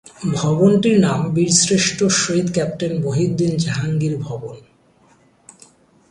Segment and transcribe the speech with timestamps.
[0.35, 4.57] ভবনটির নাম বীরশ্রেষ্ঠ শহীদ ক্যাপ্টেন মহিউদ্দিন জাহাঙ্গীর ভবন।